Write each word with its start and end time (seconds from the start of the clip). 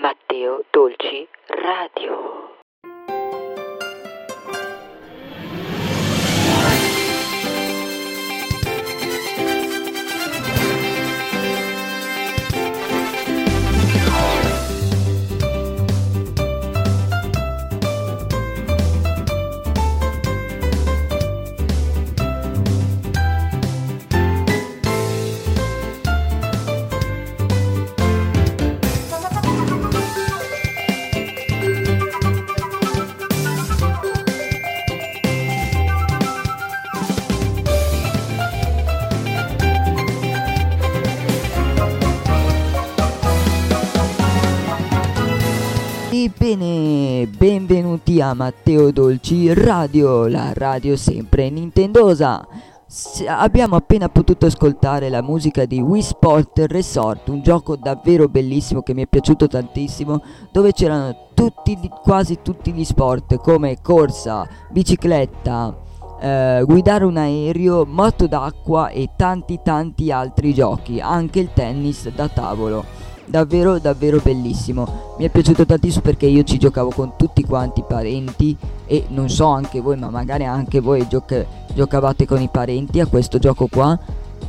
Matteo 0.00 0.62
Dolci 0.70 1.26
Radio. 1.48 2.45
Benvenuti 48.16 48.20
a 48.20 48.34
Matteo 48.34 48.90
Dolci 48.90 49.52
Radio, 49.52 50.26
la 50.26 50.52
radio 50.54 50.96
sempre 50.96 51.50
nintendosa. 51.50 52.46
Abbiamo 53.26 53.76
appena 53.76 54.08
potuto 54.08 54.46
ascoltare 54.46 55.08
la 55.08 55.22
musica 55.22 55.64
di 55.64 55.80
Wii 55.80 56.02
Sport 56.02 56.64
Resort, 56.66 57.28
un 57.28 57.42
gioco 57.42 57.76
davvero 57.76 58.28
bellissimo 58.28 58.82
che 58.82 58.94
mi 58.94 59.02
è 59.02 59.06
piaciuto 59.06 59.48
tantissimo, 59.48 60.22
dove 60.50 60.72
c'erano 60.72 61.28
tutti, 61.34 61.76
quasi 62.02 62.38
tutti 62.42 62.72
gli 62.72 62.84
sport 62.84 63.36
come 63.36 63.80
corsa, 63.82 64.48
bicicletta, 64.70 65.76
eh, 66.20 66.62
guidare 66.64 67.04
un 67.04 67.16
aereo, 67.16 67.84
moto 67.84 68.26
d'acqua 68.26 68.88
e 68.88 69.10
tanti 69.16 69.60
tanti 69.62 70.10
altri 70.10 70.54
giochi, 70.54 71.00
anche 71.00 71.40
il 71.40 71.50
tennis 71.52 72.08
da 72.10 72.28
tavolo 72.28 73.05
davvero 73.26 73.78
davvero 73.78 74.20
bellissimo. 74.22 75.14
Mi 75.18 75.24
è 75.24 75.28
piaciuto 75.28 75.66
tantissimo 75.66 76.02
perché 76.02 76.26
io 76.26 76.42
ci 76.44 76.58
giocavo 76.58 76.90
con 76.90 77.12
tutti 77.16 77.44
quanti 77.44 77.80
i 77.80 77.84
parenti 77.86 78.56
e 78.86 79.04
non 79.08 79.28
so 79.28 79.46
anche 79.46 79.80
voi 79.80 79.96
ma 79.96 80.08
magari 80.08 80.44
anche 80.44 80.80
voi 80.80 81.06
gioca- 81.08 81.44
giocavate 81.74 82.26
con 82.26 82.40
i 82.40 82.48
parenti 82.48 83.00
a 83.00 83.06
questo 83.06 83.38
gioco 83.38 83.66
qua. 83.66 83.98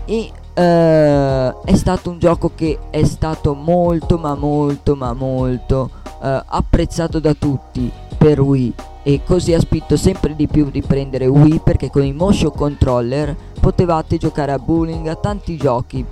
E 0.06 0.32
eh, 0.54 1.56
è 1.66 1.76
stato 1.76 2.10
un 2.10 2.20
gioco 2.20 2.52
che 2.56 2.80
è 2.90 3.04
stato 3.04 3.54
molto 3.54 4.18
ma 4.18 4.36
molto 4.36 4.96
ma 4.96 5.14
molto 5.14 5.90
eh, 6.24 6.44
apprezzato 6.46 7.20
da 7.20 7.34
tutti 7.34 7.92
per 8.18 8.40
Wii. 8.40 8.74
E 9.04 9.22
così 9.24 9.54
ha 9.54 9.60
spinto 9.60 9.96
sempre 9.96 10.36
di 10.36 10.48
più 10.48 10.70
di 10.70 10.82
prendere 10.82 11.28
Wii 11.28 11.62
perché 11.64 11.90
con 11.90 12.04
i 12.04 12.12
motion 12.12 12.52
controller 12.54 13.34
potevate 13.60 14.18
giocare 14.18 14.52
a 14.52 14.60
bowling 14.60 15.08
a 15.08 15.16
tanti 15.16 15.56
giochi 15.56 16.06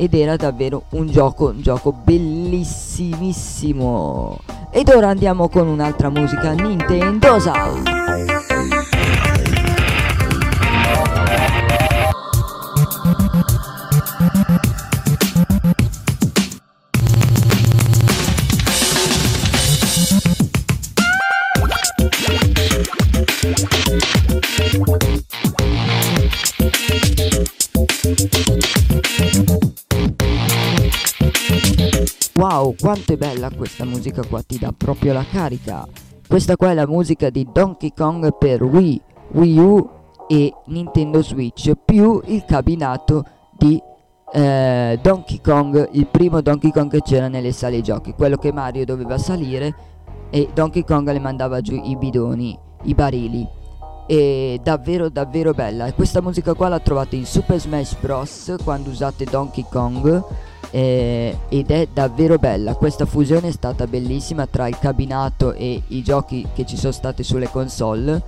ed 0.00 0.14
era 0.14 0.36
davvero 0.36 0.84
un 0.92 1.08
gioco, 1.08 1.48
un 1.48 1.60
gioco 1.60 1.92
bellissimissimo. 1.92 4.38
Ed 4.70 4.88
ora 4.88 5.10
andiamo 5.10 5.50
con 5.50 5.68
un'altra 5.68 6.08
musica 6.08 6.52
Nintendosa. 6.52 8.08
Wow, 32.70 32.76
quanto 32.78 33.12
è 33.14 33.16
bella 33.16 33.50
questa 33.50 33.84
musica 33.84 34.22
qua, 34.24 34.42
ti 34.42 34.58
dà 34.58 34.72
proprio 34.76 35.12
la 35.12 35.24
carica. 35.28 35.86
Questa 36.26 36.56
qua 36.56 36.70
è 36.70 36.74
la 36.74 36.86
musica 36.86 37.28
di 37.28 37.46
Donkey 37.52 37.92
Kong 37.92 38.36
per 38.38 38.62
Wii, 38.62 39.00
Wii 39.32 39.58
U 39.58 39.90
e 40.28 40.54
Nintendo 40.66 41.20
Switch, 41.22 41.72
più 41.84 42.20
il 42.26 42.44
cabinato 42.44 43.24
di 43.58 43.80
eh, 44.32 44.98
Donkey 45.02 45.40
Kong, 45.40 45.88
il 45.92 46.06
primo 46.06 46.40
Donkey 46.40 46.70
Kong 46.70 46.88
che 46.88 47.02
c'era 47.02 47.26
nelle 47.26 47.50
sale 47.50 47.80
giochi, 47.80 48.12
quello 48.12 48.36
che 48.36 48.52
Mario 48.52 48.84
doveva 48.84 49.18
salire 49.18 49.74
e 50.30 50.48
Donkey 50.54 50.84
Kong 50.84 51.10
le 51.10 51.18
mandava 51.18 51.60
giù 51.60 51.74
i 51.74 51.96
bidoni, 51.96 52.56
i 52.84 52.94
barili. 52.94 53.44
E 54.06 54.60
davvero 54.62 55.08
davvero 55.08 55.52
bella. 55.52 55.86
E 55.86 55.94
questa 55.94 56.20
musica 56.20 56.54
qua 56.54 56.68
la 56.68 56.80
trovate 56.80 57.16
in 57.16 57.26
Super 57.26 57.60
Smash 57.60 57.96
Bros. 58.00 58.54
quando 58.64 58.90
usate 58.90 59.24
Donkey 59.24 59.64
Kong 59.68 60.24
eh, 60.70 61.36
ed 61.48 61.70
è 61.70 61.88
davvero 61.92 62.38
bella. 62.38 62.74
Questa 62.74 63.06
fusione 63.06 63.48
è 63.48 63.52
stata 63.52 63.86
bellissima 63.86 64.46
tra 64.46 64.68
il 64.68 64.78
cabinato 64.78 65.52
e 65.52 65.82
i 65.88 66.02
giochi 66.02 66.46
che 66.54 66.64
ci 66.66 66.76
sono 66.76 66.92
stati 66.92 67.22
sulle 67.22 67.48
console. 67.48 68.22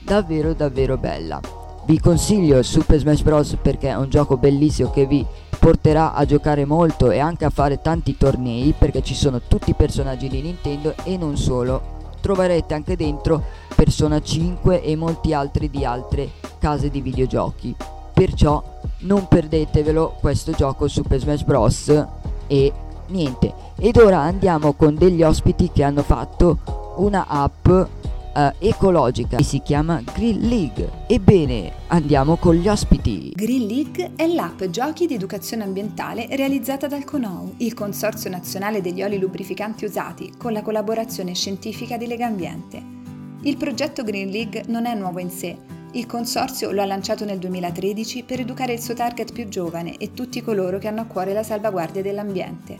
Davvero 0.00 0.52
davvero 0.52 0.96
bella. 0.96 1.40
Vi 1.86 2.00
consiglio 2.00 2.62
Super 2.62 2.98
Smash 2.98 3.22
Bros 3.22 3.56
perché 3.62 3.88
è 3.88 3.96
un 3.96 4.08
gioco 4.08 4.36
bellissimo 4.36 4.90
che 4.90 5.06
vi 5.06 5.24
porterà 5.58 6.14
a 6.14 6.24
giocare 6.24 6.64
molto 6.64 7.10
e 7.10 7.18
anche 7.18 7.44
a 7.44 7.50
fare 7.50 7.80
tanti 7.80 8.16
tornei 8.16 8.74
perché 8.76 9.02
ci 9.02 9.14
sono 9.14 9.40
tutti 9.46 9.70
i 9.70 9.74
personaggi 9.74 10.28
di 10.28 10.42
Nintendo 10.42 10.94
e 11.04 11.16
non 11.16 11.36
solo. 11.36 11.94
Troverete 12.20 12.74
anche 12.74 12.96
dentro 12.96 13.42
Persona 13.74 14.20
5 14.20 14.82
e 14.82 14.96
molti 14.96 15.32
altri 15.32 15.70
di 15.70 15.84
altre 15.84 16.30
case 16.58 16.90
di 16.90 17.00
videogiochi. 17.00 17.74
Perciò 18.12 18.75
non 19.00 19.28
perdetevelo 19.28 20.16
questo 20.20 20.52
gioco 20.52 20.88
Super 20.88 21.18
Smash 21.18 21.42
Bros. 21.42 22.06
E 22.46 22.72
niente. 23.08 23.52
Ed 23.78 23.96
ora 23.96 24.20
andiamo 24.20 24.72
con 24.72 24.94
degli 24.94 25.22
ospiti 25.22 25.70
che 25.72 25.82
hanno 25.82 26.02
fatto 26.02 26.94
una 26.96 27.26
app 27.26 27.66
uh, 27.68 28.52
ecologica 28.58 29.36
che 29.36 29.42
si 29.42 29.60
chiama 29.60 30.02
Green 30.14 30.40
League. 30.40 31.04
Ebbene, 31.06 31.72
andiamo 31.88 32.36
con 32.36 32.54
gli 32.54 32.68
ospiti. 32.68 33.32
Green 33.34 33.66
League 33.66 34.12
è 34.16 34.26
l'app 34.26 34.64
giochi 34.64 35.06
di 35.06 35.14
educazione 35.14 35.64
ambientale 35.64 36.26
realizzata 36.30 36.86
dal 36.86 37.04
CONOU, 37.04 37.54
il 37.58 37.74
Consorzio 37.74 38.30
Nazionale 38.30 38.80
degli 38.80 39.02
Oli 39.02 39.18
Lubrificanti 39.18 39.84
Usati, 39.84 40.32
con 40.36 40.52
la 40.52 40.62
collaborazione 40.62 41.34
scientifica 41.34 41.96
di 41.96 42.06
Lega 42.06 42.26
Ambiente. 42.26 42.94
Il 43.42 43.56
progetto 43.56 44.02
Green 44.02 44.30
League 44.30 44.64
non 44.68 44.86
è 44.86 44.94
nuovo 44.94 45.20
in 45.20 45.30
sé, 45.30 45.56
il 45.96 46.04
consorzio 46.04 46.72
lo 46.72 46.82
ha 46.82 46.86
lanciato 46.86 47.24
nel 47.24 47.38
2013 47.38 48.22
per 48.24 48.40
educare 48.40 48.74
il 48.74 48.82
suo 48.82 48.92
target 48.92 49.32
più 49.32 49.48
giovane 49.48 49.96
e 49.96 50.12
tutti 50.12 50.42
coloro 50.42 50.76
che 50.78 50.88
hanno 50.88 51.00
a 51.00 51.06
cuore 51.06 51.32
la 51.32 51.42
salvaguardia 51.42 52.02
dell'ambiente. 52.02 52.76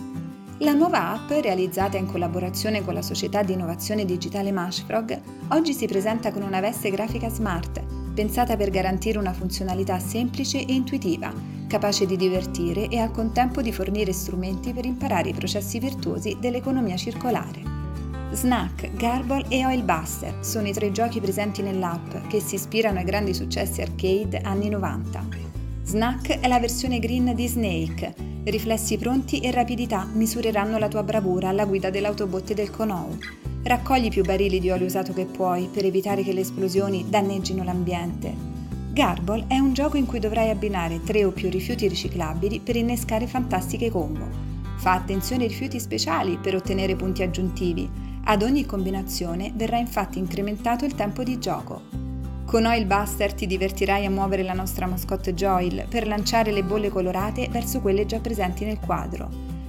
La 0.59 0.75
nuova 0.75 1.13
app, 1.13 1.31
realizzata 1.31 1.97
in 1.97 2.07
collaborazione 2.07 2.85
con 2.85 2.93
la 2.93 3.01
società 3.01 3.43
di 3.43 3.55
innovazione 3.55 4.05
digitale 4.05 4.53
Mashfrog, 4.53 5.19
oggi 5.49 5.73
si 5.73 5.87
presenta 5.87 6.31
con 6.31 6.43
una 6.43 6.61
veste 6.61 6.91
grafica 6.91 7.31
smart, 7.31 7.83
pensata 8.15 8.55
per 8.57 8.69
garantire 8.69 9.19
una 9.19 9.33
funzionalità 9.33 9.99
semplice 9.99 10.59
e 10.59 10.75
intuitiva, 10.75 11.33
capace 11.69 12.05
di 12.05 12.19
divertire 12.19 12.89
e 12.89 12.99
al 12.99 13.13
contempo 13.13 13.63
di 13.63 13.73
fornire 13.73 14.13
strumenti 14.13 14.75
per 14.75 14.85
imparare 14.85 15.31
i 15.31 15.35
processi 15.35 15.79
virtuosi 15.79 16.37
dell'economia 16.39 16.97
circolare. 16.97 17.76
Snack, 18.33 18.93
Garble 18.97 19.45
e 19.49 19.65
Oilbuster 19.65 20.35
sono 20.41 20.67
i 20.67 20.73
tre 20.73 20.91
giochi 20.91 21.21
presenti 21.21 21.63
nell'app 21.63 22.27
che 22.27 22.41
si 22.41 22.57
ispirano 22.57 22.99
ai 22.99 23.05
grandi 23.05 23.33
successi 23.33 23.81
arcade 23.81 24.41
anni 24.43 24.69
90. 24.69 25.27
Snack 25.85 26.41
è 26.41 26.49
la 26.49 26.59
versione 26.59 26.99
green 26.99 27.33
di 27.35 27.47
Snake. 27.47 28.15
Riflessi 28.45 28.99
pronti 28.99 29.39
e 29.39 29.53
rapidità 29.53 30.07
misureranno 30.13 30.77
la 30.77 30.89
tua 30.89 31.05
bravura 31.05 31.49
alla 31.49 31.65
guida 31.65 31.89
dell'autobotte 31.89 32.53
del 32.53 32.71
Conou. 32.71 33.17
Raccogli 33.63 34.09
più 34.09 34.25
barili 34.25 34.59
di 34.59 34.71
olio 34.71 34.87
usato 34.87 35.13
che 35.13 35.25
puoi 35.25 35.69
per 35.73 35.85
evitare 35.85 36.23
che 36.23 36.33
le 36.33 36.41
esplosioni 36.41 37.07
danneggino 37.09 37.63
l'ambiente. 37.63 38.35
Garble 38.93 39.45
è 39.47 39.59
un 39.59 39.73
gioco 39.73 39.97
in 39.97 40.07
cui 40.07 40.19
dovrai 40.19 40.51
abbinare 40.51 41.01
tre 41.05 41.25
o 41.25 41.31
più 41.31 41.49
rifiuti 41.49 41.87
riciclabili 41.87 42.59
per 42.61 42.75
innescare 42.75 43.29
fantastiche 43.29 43.91
combo. 43.91 44.27
Fa 44.79 44.93
attenzione 44.95 45.45
ai 45.45 45.49
rifiuti 45.49 45.79
speciali 45.79 46.37
per 46.39 46.57
ottenere 46.57 46.97
punti 46.97 47.23
aggiuntivi 47.23 48.05
ad 48.29 48.43
ogni 48.43 48.67
combinazione 48.67 49.53
verrà 49.55 49.79
infatti 49.79 50.19
incrementato 50.19 50.85
il 50.85 50.97
tempo 50.97 51.23
di 51.23 51.39
gioco. 51.39 51.83
Con 52.45 52.65
Oil 52.65 52.85
Buster 52.85 53.33
ti 53.33 53.47
divertirai 53.47 54.05
a 54.05 54.11
muovere 54.11 54.43
la 54.43 54.53
nostra 54.53 54.87
mascotte 54.87 55.33
Joil 55.33 55.87
per 55.89 56.09
lanciare 56.09 56.51
le 56.51 56.65
bolle 56.65 56.89
colorate 56.89 57.49
verso 57.49 57.81
quelle 57.81 58.05
già 58.05 58.19
presenti 58.19 58.65
nel 58.65 58.81
quadro. 58.81 59.29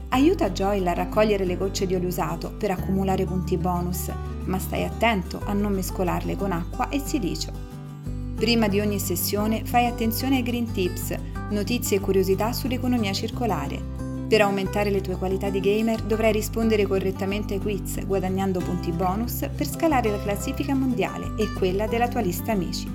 Aiuta 0.10 0.50
Joil 0.50 0.88
a 0.88 0.94
raccogliere 0.94 1.46
le 1.46 1.56
gocce 1.56 1.86
di 1.86 1.94
olio 1.94 2.08
usato 2.08 2.52
per 2.52 2.72
accumulare 2.72 3.26
punti 3.26 3.58
bonus, 3.58 4.12
ma 4.46 4.58
stai 4.58 4.86
attento 4.86 5.40
a 5.46 5.54
non 5.54 5.74
mescolarle 5.74 6.36
con 6.36 6.52
acqua 6.52 6.90
e 6.90 7.00
silicio. 7.00 7.52
Prima 8.36 8.68
di 8.68 8.80
ogni 8.80 8.98
sessione 8.98 9.66
fai 9.66 9.86
attenzione 9.86 10.38
ai 10.38 10.44
green 10.44 10.72
tips, 10.72 11.16
notizie 11.52 11.98
e 11.98 12.00
curiosità 12.00 12.54
sull'economia 12.54 13.14
circolare 13.14 13.97
Per 14.28 14.42
aumentare 14.42 14.90
le 14.90 15.00
tue 15.00 15.16
qualità 15.16 15.50
di 15.50 15.62
gamer 15.62 16.02
dovrai 16.02 16.34
rispondere 16.34 16.86
correttamente 16.86 17.54
ai 17.54 17.62
quiz, 17.62 18.06
guadagnando 18.06 18.60
punti 18.60 18.92
bonus 18.92 19.48
per 19.56 19.66
scalare 19.66 20.12
la 20.12 20.22
classifica 20.22 20.76
mondiale 20.76 21.32
e 21.38 21.54
quella 21.54 21.88
della 21.88 22.10
tua 22.10 22.20
lista 22.20 22.52
amici. 22.52 22.92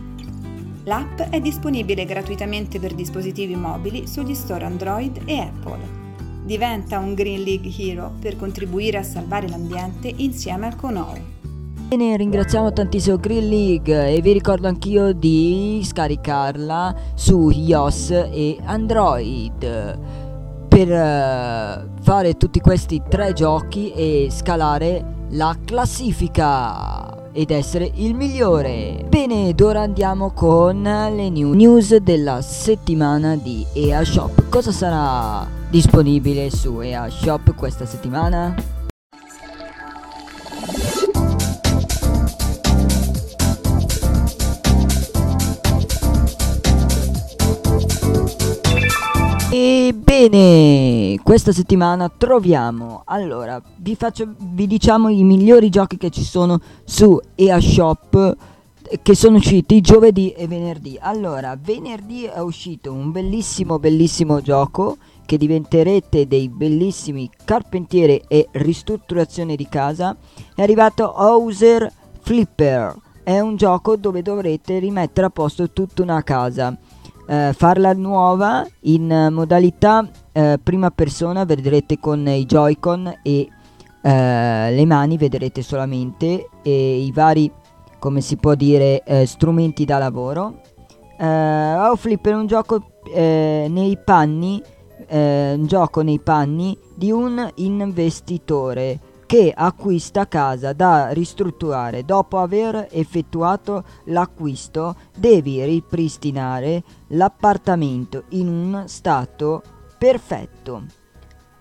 L'app 0.85 1.21
è 1.21 1.41
disponibile 1.41 2.05
gratuitamente 2.05 2.79
per 2.79 2.93
dispositivi 2.93 3.55
mobili 3.55 4.07
sugli 4.07 4.35
store 4.35 4.67
Android 4.67 5.23
e 5.25 5.39
Apple. 5.39 6.01
Diventa 6.45 6.99
un 6.99 7.15
Green 7.15 7.43
League 7.43 7.73
Hero 7.79 8.13
per 8.21 8.37
contribuire 8.37 8.99
a 8.99 9.03
salvare 9.03 9.49
l'ambiente 9.49 10.13
insieme 10.15 10.67
al 10.67 10.77
Conou. 10.77 11.15
Bene, 11.89 12.17
ringraziamo 12.17 12.73
tantissimo 12.73 13.19
Green 13.19 13.49
League 13.49 14.15
e 14.15 14.21
vi 14.21 14.33
ricordo 14.33 14.67
anch'io 14.67 15.13
di 15.13 15.81
scaricarla 15.85 16.95
su 17.15 17.51
iOS 17.51 18.11
e 18.11 18.59
Android 18.65 20.22
per 20.73 20.89
uh, 20.89 22.01
fare 22.01 22.39
tutti 22.39 22.59
questi 22.61 23.03
tre 23.07 23.35
giochi 23.35 23.93
e 23.93 24.29
scalare 24.31 25.05
la 25.33 25.55
classifica 25.63 27.31
ed 27.31 27.51
essere 27.51 27.91
il 27.97 28.15
migliore. 28.15 29.05
Bene, 29.07 29.49
ed 29.49 29.61
ora 29.61 29.83
andiamo 29.83 30.31
con 30.31 30.81
le 30.83 31.29
new 31.29 31.53
news 31.53 31.95
della 31.97 32.41
settimana 32.41 33.37
di 33.37 33.67
EA 33.75 34.03
Shop. 34.03 34.49
Cosa 34.49 34.73
sarà 34.73 35.47
disponibile 35.69 36.51
su 36.51 36.81
EA 36.81 37.07
Shop 37.11 37.55
questa 37.55 37.85
settimana? 37.85 38.72
Ebbene, 49.85 51.19
questa 51.25 51.51
settimana 51.51 52.09
troviamo, 52.09 53.03
allora, 53.05 53.61
vi, 53.79 53.97
faccio, 53.97 54.33
vi 54.39 54.69
diciamo 54.69 55.09
i 55.09 55.25
migliori 55.25 55.71
giochi 55.71 55.97
che 55.97 56.09
ci 56.11 56.23
sono 56.23 56.61
su 56.85 57.21
EA 57.35 57.61
Shop 57.61 58.37
che 59.03 59.15
sono 59.17 59.39
usciti 59.39 59.81
giovedì 59.81 60.31
e 60.31 60.47
venerdì. 60.47 60.97
Allora, 61.01 61.59
venerdì 61.61 62.27
è 62.27 62.39
uscito 62.39 62.93
un 62.93 63.11
bellissimo, 63.11 63.81
bellissimo 63.81 64.41
gioco 64.41 64.99
che 65.27 65.37
diventerete 65.37 66.29
dei 66.29 66.49
bellissimi 66.49 67.29
carpentieri 67.45 68.23
e 68.29 68.51
ristrutturazione 68.53 69.57
di 69.57 69.67
casa. 69.69 70.17
È 70.55 70.63
arrivato 70.63 71.13
Hauser 71.13 71.93
Flipper. 72.21 72.95
È 73.25 73.41
un 73.41 73.57
gioco 73.57 73.97
dove 73.97 74.23
dovrete 74.23 74.79
rimettere 74.79 75.27
a 75.27 75.31
posto 75.31 75.71
tutta 75.71 76.03
una 76.03 76.23
casa 76.23 76.79
eh, 77.27 77.53
farla 77.57 77.93
nuova 77.93 78.67
in 78.81 79.29
modalità 79.31 80.09
eh, 80.33 80.59
prima 80.63 80.91
persona, 80.91 81.45
vedrete 81.45 81.99
con 81.99 82.27
i 82.27 82.45
Joy-Con 82.45 83.21
e 83.23 83.49
eh, 84.03 84.71
le 84.75 84.87
mani, 84.87 85.17
vedrete 85.17 85.63
solamente 85.63 86.49
e 86.63 86.99
i 86.99 87.13
vari, 87.13 87.51
come 87.99 88.21
si 88.21 88.37
può 88.37 88.55
dire, 88.55 89.03
eh, 89.05 89.27
strumenti 89.27 89.85
da 89.85 89.99
lavoro. 89.99 90.61
Uh, 91.19 91.25
Outflip 91.25 92.27
è 92.27 92.35
un 92.35 92.47
gioco 92.47 92.83
eh, 93.15 93.67
nei 93.69 93.97
panni, 94.03 94.61
un 95.09 95.67
gioco 95.67 96.01
nei 96.01 96.19
panni 96.21 96.77
di 96.97 97.11
un 97.11 97.49
investitore 97.57 98.99
che 99.33 99.51
acquista 99.57 100.29
casa 100.29 100.75
da 100.75 101.09
ristrutturare. 101.09 102.05
Dopo 102.05 102.37
aver 102.37 102.89
effettuato 102.91 103.83
l'acquisto 104.05 104.95
devi 105.17 105.65
ripristinare 105.65 106.83
l'appartamento 107.09 108.25
in 108.33 108.47
un 108.47 108.83
stato 108.89 109.63
perfetto. 109.97 110.85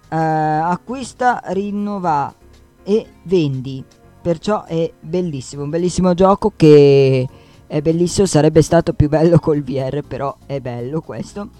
Uh, 0.09 0.17
acquista, 0.17 1.41
rinnova 1.45 2.35
e 2.83 3.07
vendi. 3.23 3.81
Perciò 4.21 4.65
è 4.65 4.91
bellissimo, 4.99 5.63
un 5.63 5.69
bellissimo 5.69 6.13
gioco 6.13 6.51
che 6.53 7.25
è 7.67 7.81
bellissimo, 7.81 8.27
sarebbe 8.27 8.61
stato 8.63 8.91
più 8.91 9.07
bello 9.07 9.39
col 9.39 9.63
VR, 9.63 10.01
però 10.05 10.35
è 10.45 10.59
bello 10.59 10.99
questo. 10.99 11.51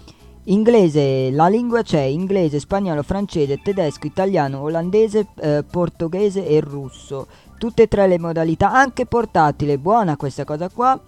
Inglese, 0.44 1.30
la 1.30 1.46
lingua 1.46 1.82
c'è 1.82 2.00
inglese, 2.00 2.58
spagnolo, 2.58 3.04
francese, 3.04 3.62
tedesco, 3.62 4.08
italiano, 4.08 4.62
olandese, 4.62 5.28
eh, 5.36 5.62
portoghese 5.62 6.44
e 6.44 6.58
russo. 6.58 7.28
Tutte 7.58 7.82
e 7.82 7.86
tre 7.86 8.08
le 8.08 8.18
modalità, 8.18 8.72
anche 8.72 9.06
portatile, 9.06 9.78
buona 9.78 10.16
questa 10.16 10.42
cosa 10.42 10.68
qua. 10.68 10.98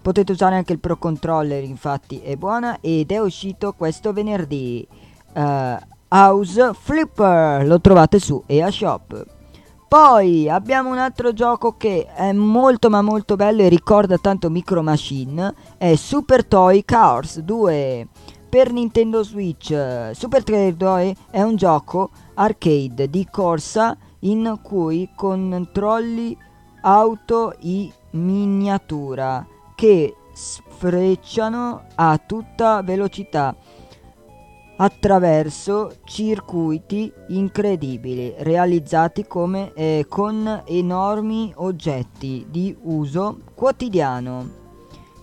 Potete 0.00 0.32
usare 0.32 0.54
anche 0.54 0.72
il 0.72 0.78
Pro 0.78 0.96
Controller, 0.96 1.62
infatti 1.64 2.20
è 2.20 2.36
buona 2.36 2.78
ed 2.80 3.12
è 3.12 3.18
uscito 3.18 3.74
questo 3.74 4.14
venerdì. 4.14 4.86
Uh, 5.34 5.76
House 6.08 6.72
Flipper, 6.72 7.66
lo 7.66 7.82
trovate 7.82 8.18
su 8.18 8.42
EA 8.46 8.70
Shop. 8.70 9.26
Poi 9.86 10.48
abbiamo 10.48 10.90
un 10.90 10.98
altro 10.98 11.34
gioco 11.34 11.76
che 11.76 12.06
è 12.14 12.32
molto 12.32 12.88
ma 12.88 13.02
molto 13.02 13.36
bello 13.36 13.60
e 13.62 13.68
ricorda 13.68 14.16
tanto 14.16 14.48
Micro 14.48 14.82
Machine, 14.82 15.54
è 15.76 15.94
Super 15.94 16.46
Toy 16.46 16.84
Cars 16.86 17.40
2 17.40 18.08
per 18.48 18.72
Nintendo 18.72 19.22
Switch. 19.22 20.10
Super 20.12 20.42
Toy 20.42 21.14
è 21.30 21.42
un 21.42 21.56
gioco 21.56 22.10
arcade 22.34 23.08
di 23.08 23.26
corsa 23.30 23.96
in 24.20 24.58
cui 24.62 25.10
controlli 25.14 26.36
auto 26.82 27.54
in 27.60 27.90
miniatura 28.12 29.46
che 29.74 30.14
sfrecciano 30.32 31.86
a 31.94 32.18
tutta 32.18 32.82
velocità 32.82 33.54
attraverso 34.80 35.96
circuiti 36.04 37.12
incredibili 37.28 38.32
realizzati 38.38 39.26
come, 39.26 39.72
eh, 39.74 40.06
con 40.08 40.62
enormi 40.66 41.52
oggetti 41.56 42.46
di 42.48 42.76
uso 42.82 43.40
quotidiano. 43.54 44.57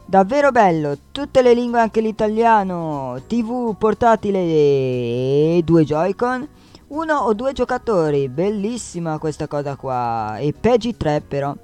Davvero 0.08 0.52
bello, 0.52 0.98
tutte 1.12 1.42
le 1.42 1.56
lingue 1.56 1.80
anche 1.80 2.00
l'italiano, 2.00 3.20
tv 3.26 3.76
portatile 3.76 4.38
e 4.38 5.62
due 5.66 5.84
Joy-Con, 5.84 6.48
uno 6.90 7.16
o 7.16 7.34
due 7.34 7.54
giocatori, 7.54 8.30
bellissima 8.30 9.18
questa 9.18 9.48
cosa 9.48 9.76
qua, 9.76 10.38
e 10.38 10.54
Peggy 10.54 10.96
3 10.96 11.22
però. 11.28 11.56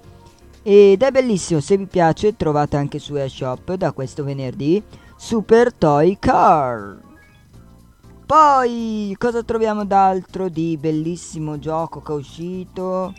Ed 0.63 1.03
è 1.03 1.11
bellissimo, 1.11 1.59
se 1.59 1.77
vi 1.77 1.85
piace 1.85 2.35
trovate 2.35 2.77
anche 2.77 2.97
su 2.97 3.15
eShop 3.15 3.75
da 3.75 3.91
questo 3.91 4.23
venerdì 4.23 4.81
Super 5.15 5.71
Toy 5.71 6.17
Car. 6.19 6.97
Poi 8.25 9.15
cosa 9.19 9.43
troviamo 9.43 9.85
d'altro 9.85 10.49
di 10.49 10.77
bellissimo 10.77 11.59
gioco 11.59 12.01
che 12.01 12.11
è 12.11 12.15
uscito? 12.15 13.13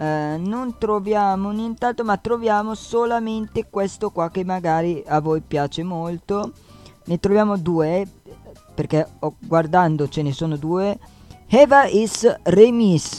Eh, 0.00 0.36
non 0.38 0.76
troviamo 0.78 1.50
nient'altro 1.50 2.04
ma 2.04 2.16
troviamo 2.18 2.74
solamente 2.74 3.66
questo 3.68 4.10
qua 4.10 4.30
che 4.30 4.44
magari 4.44 5.02
a 5.04 5.20
voi 5.20 5.40
piace 5.40 5.82
molto. 5.82 6.52
Ne 7.06 7.18
troviamo 7.18 7.56
due 7.56 8.06
perché 8.74 9.04
oh, 9.18 9.34
guardando 9.40 10.08
ce 10.08 10.22
ne 10.22 10.32
sono 10.32 10.56
due. 10.56 10.96
Eva 11.48 11.86
is 11.86 12.32
Remis 12.44 13.18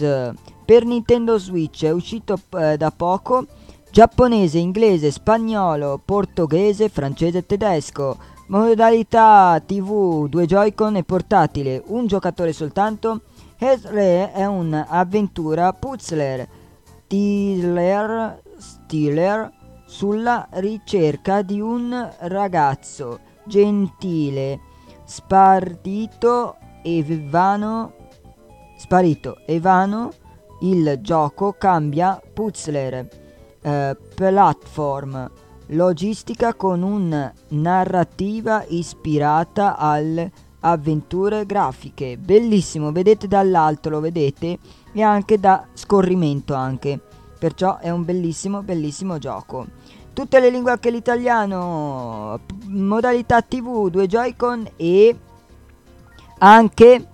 per 0.64 0.86
Nintendo 0.86 1.38
Switch 1.38 1.84
è 1.84 1.92
uscito 1.92 2.40
eh, 2.52 2.78
da 2.78 2.92
poco. 2.92 3.46
Giapponese, 3.92 4.60
inglese, 4.60 5.12
spagnolo, 5.12 6.00
portoghese, 6.06 6.88
francese 6.88 7.40
e 7.40 7.46
tedesco. 7.46 8.18
Modalità 8.48 9.62
tv, 9.66 10.30
due 10.30 10.46
Joy-Con 10.46 10.96
e 10.96 11.04
portatile 11.04 11.84
un 11.88 12.08
giocatore 12.08 12.54
soltanto. 12.54 13.22
Hesre 13.58 14.32
è 14.32 14.46
un'avventura 14.46 15.74
puzzler 15.74 16.48
Stiller, 17.10 18.40
Stiller 18.60 19.52
sulla 19.88 20.48
ricerca 20.52 21.42
di 21.42 21.60
un 21.60 22.08
ragazzo 22.20 23.22
gentile, 23.46 24.60
sparito 25.06 26.58
e 26.84 27.04
vano, 27.28 27.94
sparito 28.78 29.38
e 29.48 29.60
vano, 29.60 30.12
il 30.62 31.00
gioco 31.02 31.54
cambia 31.54 32.22
puzzler, 32.32 33.08
eh, 33.60 33.98
platform, 34.14 35.32
logistica 35.70 36.54
con 36.54 36.84
una 36.84 37.34
narrativa 37.48 38.64
ispirata 38.68 39.78
alle 39.78 40.32
avventure 40.60 41.48
grafiche. 41.48 42.18
Bellissimo, 42.18 42.92
vedete 42.92 43.28
dall'alto, 43.28 43.90
lo 43.90 44.00
vedete? 44.00 44.60
E 44.92 45.02
anche 45.02 45.40
da 45.40 45.66
scorrimento 45.74 46.54
anche. 46.54 47.00
Perciò 47.38 47.78
è 47.78 47.90
un 47.90 48.04
bellissimo, 48.04 48.62
bellissimo 48.62 49.18
gioco. 49.18 49.68
Tutte 50.14 50.40
le 50.40 50.50
lingue 50.50 50.72
anche 50.72 50.92
l'italiano, 50.92 52.40
modalità 52.66 53.42
TV, 53.42 53.90
due 53.90 54.08
Joy-Con 54.08 54.72
e 54.76 55.18
anche 56.40 57.08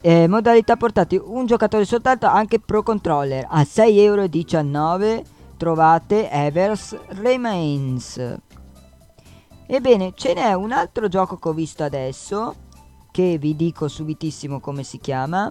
eh, 0.00 0.26
modalità 0.28 0.76
portati 0.76 1.20
un 1.22 1.46
giocatore 1.46 1.84
soltanto, 1.84 2.26
anche 2.26 2.58
Pro 2.58 2.82
Controller. 2.82 3.46
A 3.48 3.60
6,19 3.60 3.92
euro 4.02 5.22
trovate 5.56 6.30
Evers 6.30 6.96
Remains. 7.08 8.36
Ebbene, 9.66 10.12
ce 10.16 10.34
n'è 10.34 10.54
un 10.54 10.72
altro 10.72 11.08
gioco 11.08 11.36
che 11.36 11.48
ho 11.48 11.52
visto 11.52 11.84
adesso 11.84 12.54
che 13.10 13.36
vi 13.38 13.54
dico 13.54 13.88
subitissimo 13.88 14.60
come 14.60 14.82
si 14.82 14.98
chiama 14.98 15.50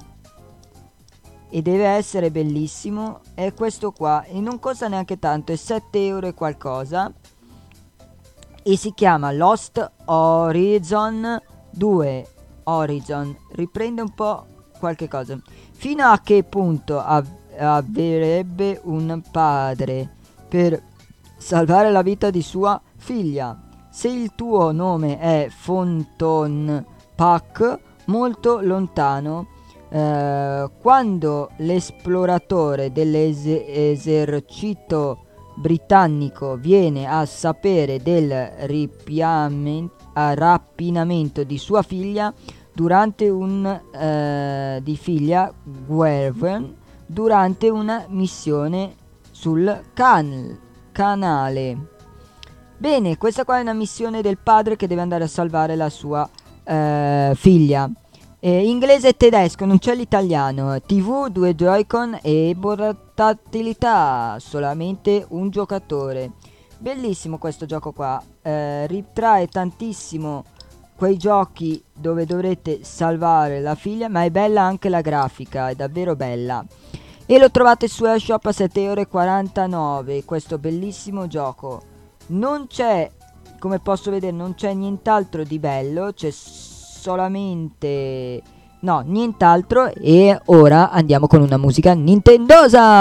e 1.49 1.61
deve 1.61 1.85
essere 1.85 2.31
bellissimo. 2.31 3.21
È 3.33 3.53
questo 3.53 3.91
qua. 3.91 4.23
E 4.23 4.39
non 4.39 4.59
costa 4.59 4.87
neanche 4.87 5.19
tanto 5.19 5.51
è 5.51 5.55
7 5.55 6.05
euro 6.05 6.27
e 6.27 6.33
qualcosa. 6.33 7.11
E 8.63 8.77
si 8.77 8.93
chiama 8.93 9.31
Lost 9.31 9.91
Horizon 10.05 11.41
2 11.71 12.27
Horizon. 12.63 13.35
Riprende 13.51 14.01
un 14.01 14.13
po' 14.13 14.45
qualche 14.77 15.07
cosa. 15.07 15.39
Fino 15.71 16.05
a 16.05 16.19
che 16.19 16.43
punto 16.43 16.99
av- 16.99 17.27
avrebbe 17.57 18.81
un 18.83 19.21
padre 19.31 20.15
per 20.47 20.81
salvare 21.37 21.91
la 21.91 22.01
vita 22.01 22.29
di 22.29 22.41
sua 22.41 22.81
figlia? 22.97 23.57
Se 23.89 24.09
il 24.09 24.35
tuo 24.35 24.71
nome 24.71 25.17
è 25.17 25.47
Fonton 25.49 26.85
Pack 27.15 27.79
molto 28.05 28.59
lontano 28.61 29.47
eh, 29.89 30.69
quando 30.81 31.51
l'esploratore 31.57 32.91
dell'esercito 32.91 35.19
britannico 35.55 36.55
viene 36.55 37.05
a 37.07 37.25
sapere 37.25 38.01
del 38.01 38.51
rapinamento 40.13 41.43
di 41.43 41.57
sua 41.57 41.81
figlia 41.81 42.33
durante 42.73 43.29
un 43.29 43.65
eh, 43.65 44.79
di 44.83 44.95
figlia 44.95 45.51
Guervern 45.63 46.75
durante 47.07 47.69
una 47.69 48.05
missione 48.09 48.93
sul 49.31 49.83
can- 49.93 50.59
canale. 50.91 51.95
Bene, 52.77 53.17
questa 53.17 53.43
qua 53.43 53.57
è 53.57 53.61
una 53.61 53.73
missione 53.73 54.21
del 54.21 54.37
padre 54.37 54.75
che 54.75 54.85
deve 54.85 55.01
andare 55.01 55.23
a 55.23 55.27
salvare 55.27 55.75
la 55.75 55.89
sua 55.89 56.29
eh, 56.63 57.31
figlia. 57.33 57.89
Eh, 58.39 58.67
inglese 58.67 59.07
e 59.07 59.17
tedesco, 59.17 59.65
non 59.65 59.79
c'è 59.79 59.95
l'italiano. 59.95 60.79
TV, 60.79 61.27
due 61.29 61.55
Joy-Con 61.55 62.19
e 62.21 62.55
portatilità, 62.59 64.37
solamente 64.39 65.25
un 65.29 65.49
giocatore. 65.49 66.33
Bellissimo 66.77 67.39
questo 67.39 67.65
gioco 67.65 67.91
qua, 67.93 68.21
eh, 68.43 68.85
ritrae 68.85 69.47
tantissimo 69.47 70.43
quei 70.95 71.17
giochi 71.17 71.83
dove 71.91 72.25
dovrete 72.27 72.83
salvare 72.83 73.59
la 73.59 73.73
figlia, 73.73 74.07
ma 74.07 74.23
è 74.23 74.29
bella 74.29 74.61
anche 74.61 74.89
la 74.89 75.01
grafica, 75.01 75.69
è 75.69 75.75
davvero 75.75 76.15
bella. 76.15 76.63
E 77.25 77.39
lo 77.39 77.49
trovate 77.49 77.87
su 77.87 78.05
eShop 78.05 78.45
a 78.45 78.51
7,49€, 78.51 80.23
questo 80.25 80.59
bellissimo 80.59 81.25
gioco. 81.25 81.81
Non 82.27 82.67
c'è, 82.67 83.09
come 83.57 83.79
posso 83.79 84.11
vedere, 84.11 84.31
non 84.31 84.53
c'è 84.53 84.73
nient'altro 84.73 85.43
di 85.43 85.57
bello, 85.57 86.13
c'è 86.13 86.29
solamente... 87.07 88.41
No, 88.79 88.99
nient'altro 88.99 89.91
e 89.93 90.39
ora 90.45 90.91
andiamo 90.91 91.25
con 91.27 91.41
una 91.41 91.57
musica 91.57 91.93
nintendosa! 91.93 92.97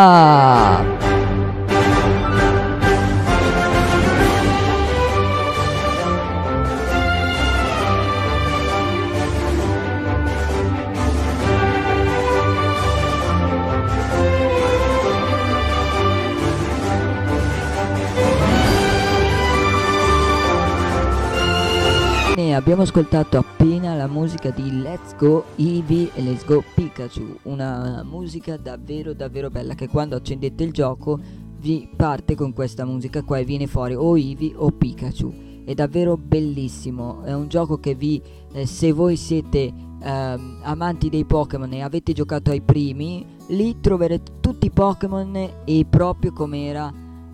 Abbiamo 22.56 22.82
ascoltato 22.82 23.36
appena 23.36 23.94
la 23.94 24.06
musica 24.06 24.48
di 24.48 24.80
Let's 24.80 25.14
Go 25.16 25.44
Eevee 25.56 26.10
e 26.14 26.22
Let's 26.22 26.42
Go 26.46 26.64
Pikachu, 26.74 27.40
una 27.42 28.02
musica 28.02 28.56
davvero 28.56 29.12
davvero 29.12 29.50
bella 29.50 29.74
che 29.74 29.88
quando 29.88 30.16
accendete 30.16 30.64
il 30.64 30.72
gioco 30.72 31.20
vi 31.58 31.86
parte 31.94 32.34
con 32.34 32.54
questa 32.54 32.86
musica 32.86 33.22
qua 33.22 33.36
e 33.36 33.44
viene 33.44 33.66
fuori 33.66 33.94
o 33.94 34.16
Eevee 34.16 34.54
o 34.56 34.70
Pikachu. 34.70 35.44
È 35.66 35.74
davvero 35.74 36.16
bellissimo, 36.16 37.22
è 37.24 37.34
un 37.34 37.48
gioco 37.48 37.78
che 37.78 37.94
vi, 37.94 38.22
eh, 38.52 38.64
se 38.64 38.90
voi 38.92 39.16
siete 39.16 39.58
eh, 40.00 40.38
amanti 40.62 41.10
dei 41.10 41.26
Pokémon 41.26 41.70
e 41.74 41.82
avete 41.82 42.14
giocato 42.14 42.52
ai 42.52 42.62
primi, 42.62 43.26
lì 43.48 43.80
troverete 43.80 44.40
tutti 44.40 44.66
i 44.66 44.70
Pokémon 44.70 45.62
e 45.64 45.86
proprio 45.90 46.32
come 46.32 46.66
era 46.66 46.90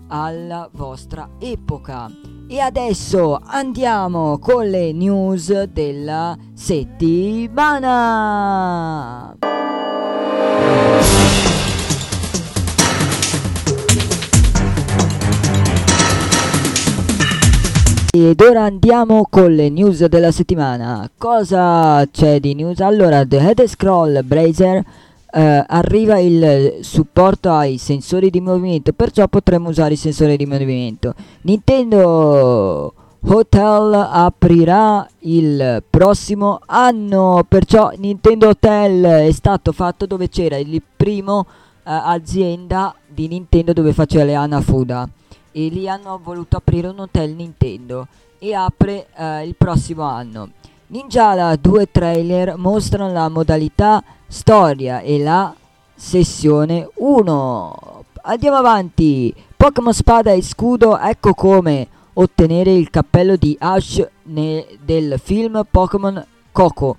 alla 0.07 0.69
vostra 0.73 1.29
epoca. 1.39 2.11
E 2.53 2.59
adesso 2.59 3.41
andiamo 3.43 4.37
con 4.37 4.69
le 4.69 4.91
news 4.91 5.63
della 5.63 6.37
settimana. 6.53 7.75
Ed 18.15 18.39
ora 18.39 18.65
andiamo 18.65 19.25
con 19.27 19.51
le 19.55 19.69
news 19.69 20.05
della 20.05 20.31
settimana. 20.31 21.09
Cosa 21.17 22.07
c'è 22.11 22.39
di 22.39 22.53
news? 22.53 22.79
Allora, 22.81 23.25
The 23.25 23.39
Head 23.39 23.65
Scroll 23.65 24.23
Brazer 24.23 24.83
eh, 25.35 25.63
arriva 25.67 26.19
il 26.19 26.77
supporto 26.81 27.51
ai 27.51 27.77
sensori 27.77 28.29
di 28.29 28.39
movimento, 28.39 28.93
perciò 28.93 29.27
potremo 29.27 29.69
usare 29.69 29.93
i 29.93 29.97
sensori 29.97 30.37
di 30.37 30.45
movimento. 30.45 31.15
Nintendo 31.41 32.93
Hotel 33.25 33.93
aprirà 33.93 35.07
il 35.19 35.83
prossimo 35.89 36.59
anno, 36.67 37.43
perciò 37.47 37.91
Nintendo 37.97 38.49
Hotel 38.49 39.03
è 39.03 39.31
stato 39.31 39.71
fatto 39.71 40.05
dove 40.05 40.29
c'era 40.29 40.57
il 40.57 40.81
primo 40.95 41.47
eh, 41.47 41.81
azienda 41.83 42.93
di 43.07 43.27
Nintendo 43.27 43.73
dove 43.73 43.91
faceva 43.93 44.25
le 44.25 44.35
Anafuda 44.35 45.09
e 45.51 45.67
lì 45.69 45.87
hanno 45.87 46.19
voluto 46.21 46.57
aprire 46.57 46.87
un 46.87 46.99
hotel 46.99 47.31
Nintendo 47.31 48.07
e 48.39 48.53
apre 48.53 49.07
eh, 49.15 49.47
il 49.47 49.55
prossimo 49.55 50.03
anno. 50.03 50.49
Ninjala 50.93 51.55
due 51.55 51.89
trailer 51.89 52.55
mostrano 52.55 53.11
la 53.11 53.27
modalità 53.27 54.03
storia 54.27 54.99
e 54.99 55.17
la 55.17 55.51
sessione 55.95 56.87
1. 56.93 58.03
Andiamo 58.21 58.57
avanti. 58.57 59.33
Pokémon 59.57 59.91
Spada 59.91 60.33
e 60.33 60.43
Scudo, 60.43 60.99
ecco 60.99 61.33
come 61.33 61.87
ottenere 62.13 62.73
il 62.73 62.91
cappello 62.91 63.35
di 63.37 63.57
Ash 63.59 64.07
ne- 64.25 64.67
del 64.85 65.19
film 65.19 65.65
Pokémon 65.67 66.23
Coco. 66.51 66.97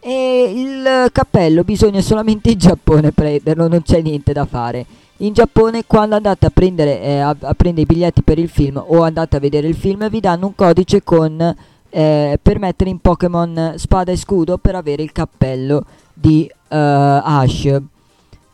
E 0.00 0.52
il 0.52 1.10
cappello 1.12 1.62
bisogna 1.62 2.00
solamente 2.00 2.50
in 2.50 2.58
Giappone 2.58 3.12
prenderlo, 3.12 3.68
non 3.68 3.82
c'è 3.82 4.02
niente 4.02 4.32
da 4.32 4.44
fare. 4.44 4.84
In 5.18 5.32
Giappone 5.32 5.84
quando 5.86 6.16
andate 6.16 6.46
a 6.46 6.50
prendere, 6.50 7.00
eh, 7.00 7.18
a, 7.18 7.28
a 7.28 7.54
prendere 7.54 7.82
i 7.82 7.86
biglietti 7.86 8.22
per 8.22 8.40
il 8.40 8.48
film 8.48 8.82
o 8.84 9.04
andate 9.04 9.36
a 9.36 9.38
vedere 9.38 9.68
il 9.68 9.76
film 9.76 10.08
vi 10.10 10.18
danno 10.18 10.46
un 10.46 10.54
codice 10.56 11.04
con 11.04 11.54
eh, 11.96 12.38
per 12.42 12.58
mettere 12.58 12.90
in 12.90 12.98
Pokémon 12.98 13.72
Spada 13.76 14.12
e 14.12 14.16
Scudo 14.16 14.58
per 14.58 14.74
avere 14.74 15.02
il 15.02 15.12
cappello 15.12 15.82
di 16.12 16.46
uh, 16.46 16.52
Ash. 16.68 17.64
E, 17.64 17.82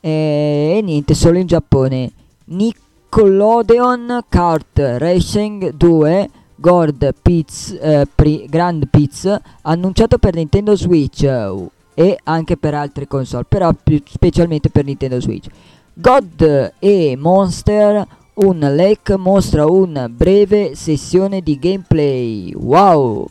e, 0.01 0.81
niente, 0.81 1.15
solo 1.15 1.39
in 1.39 1.49
Giappone. 1.49 2.13
Nickelodeon 2.45 4.27
Kart 4.29 4.79
Racing 4.79 5.73
2 5.73 6.31
Gold 6.55 7.15
Pizz, 7.21 7.73
eh, 7.81 8.07
Pri- 8.15 8.47
Grand 8.49 8.87
Pizz 8.89 9.29
annunciato 9.63 10.19
per 10.19 10.37
Nintendo 10.37 10.77
Switch 10.77 11.23
uh, 11.29 11.69
e 11.95 12.17
anche 12.23 12.57
per 12.57 12.75
altre 12.75 13.09
console, 13.09 13.45
però 13.49 13.73
più 13.73 14.01
specialmente 14.07 14.71
per 14.71 14.85
Nintendo 14.85 15.21
Switch. 15.21 15.49
God 15.95 16.75
e 16.79 17.17
Monster 17.19 18.07
un 18.35 18.59
leak 18.59 19.11
mostra 19.17 19.67
una 19.67 20.09
breve 20.09 20.75
sessione 20.75 21.43
di 21.43 21.59
gameplay. 21.59 22.55
Wow! 22.55 23.29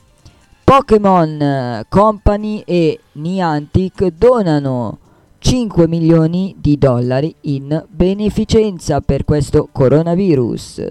Pokémon 0.63 1.83
Company 1.89 2.61
e 2.65 2.99
Niantic 3.13 4.07
donano 4.07 4.99
5 5.39 5.87
milioni 5.87 6.55
di 6.57 6.77
dollari 6.77 7.33
in 7.41 7.83
beneficenza 7.89 9.01
per 9.01 9.25
questo 9.25 9.67
coronavirus. 9.71 10.85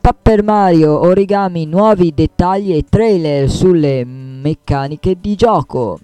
Paper 0.00 0.42
Mario 0.44 1.00
Origami 1.00 1.66
nuovi 1.66 2.14
dettagli 2.14 2.72
e 2.72 2.84
trailer 2.88 3.50
sulle 3.50 4.04
meccaniche 4.04 5.18
di 5.20 5.34
gioco. 5.34 5.98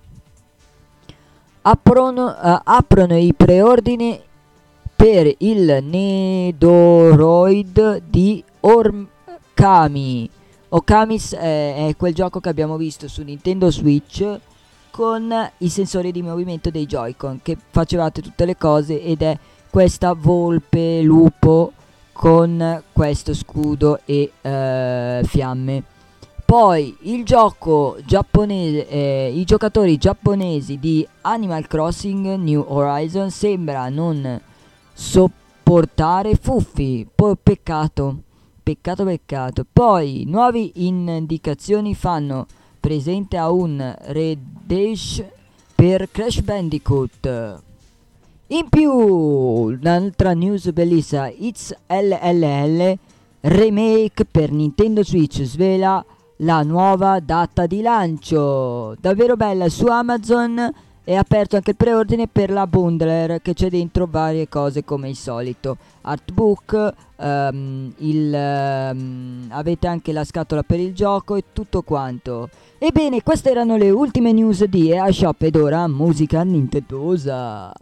Aprono, 1.62 2.26
uh, 2.26 2.58
aprono 2.64 3.16
i 3.16 3.32
preordini 3.34 4.18
per 5.00 5.34
il 5.38 5.78
Nedoroid 5.82 6.92
di 8.06 8.44
Orkami 8.60 10.28
Okamis 10.68 11.34
è, 11.36 11.86
è 11.86 11.96
quel 11.96 12.12
gioco 12.12 12.38
che 12.38 12.50
abbiamo 12.50 12.76
visto 12.76 13.08
su 13.08 13.22
Nintendo 13.22 13.70
Switch 13.70 14.38
con 14.90 15.50
i 15.56 15.68
sensori 15.70 16.12
di 16.12 16.20
movimento 16.20 16.68
dei 16.68 16.84
Joy-Con 16.84 17.40
che 17.42 17.56
facevate 17.70 18.20
tutte 18.20 18.44
le 18.44 18.58
cose 18.58 19.02
ed 19.02 19.22
è 19.22 19.38
questa 19.70 20.12
volpe 20.12 21.00
lupo 21.00 21.72
con 22.12 22.82
questo 22.92 23.32
scudo 23.32 24.00
e 24.04 24.30
uh, 24.42 25.24
fiamme. 25.24 25.82
Poi 26.44 26.94
il 27.04 27.24
gioco 27.24 27.96
giapponese, 28.04 28.86
eh, 28.86 29.32
i 29.34 29.44
giocatori 29.44 29.96
giapponesi 29.96 30.78
di 30.78 31.08
Animal 31.22 31.66
Crossing 31.66 32.34
New 32.34 32.62
Horizon 32.68 33.30
sembra 33.30 33.88
non 33.88 34.48
sopportare 35.00 36.36
fuffi. 36.36 37.08
Poi 37.12 37.34
peccato, 37.42 38.22
peccato, 38.62 39.04
peccato. 39.04 39.64
Poi 39.72 40.24
nuove 40.26 40.70
indicazioni 40.74 41.94
fanno 41.94 42.46
presente 42.78 43.38
a 43.38 43.50
un 43.50 43.96
Redash 43.98 45.24
per 45.74 46.10
Crash 46.10 46.42
Bandicoot. 46.42 47.62
In 48.48 48.68
più, 48.68 48.92
un'altra 48.92 50.34
news 50.34 50.70
bellissima, 50.70 51.30
It's 51.30 51.74
LLL 51.86 52.98
Remake 53.40 54.26
per 54.26 54.50
Nintendo 54.52 55.02
Switch 55.02 55.42
svela 55.44 56.04
la 56.38 56.62
nuova 56.62 57.20
data 57.20 57.66
di 57.66 57.80
lancio. 57.80 58.94
Davvero 59.00 59.36
bella, 59.36 59.70
su 59.70 59.86
Amazon 59.86 60.70
è 61.10 61.16
aperto 61.16 61.56
anche 61.56 61.70
il 61.70 61.76
preordine 61.76 62.28
per 62.28 62.52
la 62.52 62.68
bundler 62.68 63.42
che 63.42 63.52
c'è 63.52 63.68
dentro 63.68 64.06
varie 64.08 64.48
cose 64.48 64.84
come 64.84 65.08
il 65.08 65.16
solito. 65.16 65.76
Artbook, 66.02 66.92
um, 67.16 67.92
il, 67.96 68.32
um, 68.32 69.46
avete 69.48 69.88
anche 69.88 70.12
la 70.12 70.22
scatola 70.22 70.62
per 70.62 70.78
il 70.78 70.94
gioco 70.94 71.34
e 71.34 71.46
tutto 71.52 71.82
quanto. 71.82 72.48
Ebbene, 72.78 73.24
queste 73.24 73.50
erano 73.50 73.76
le 73.76 73.90
ultime 73.90 74.30
news 74.30 74.62
di 74.66 74.92
EA 74.92 75.10
Shop 75.10 75.42
ed 75.42 75.56
ora 75.56 75.88
musica 75.88 76.44
nintendosa. 76.44 77.72